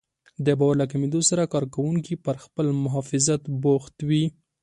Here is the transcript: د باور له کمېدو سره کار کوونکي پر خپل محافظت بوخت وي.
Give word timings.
د 0.45 0.47
باور 0.59 0.75
له 0.81 0.85
کمېدو 0.91 1.21
سره 1.29 1.43
کار 1.53 1.65
کوونکي 1.75 2.15
پر 2.25 2.35
خپل 2.43 2.65
محافظت 2.83 3.41
بوخت 3.61 3.95
وي. 4.09 4.23